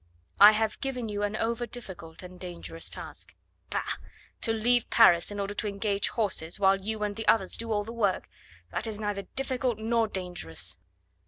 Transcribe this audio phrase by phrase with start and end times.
[0.39, 3.35] "I have given you an over difficult and dangerous task."
[3.69, 3.83] "Bah!
[4.41, 7.83] To leave Paris in order to engage horses, while you and the others do all
[7.83, 8.27] the work.
[8.71, 10.77] That is neither difficult nor dangerous."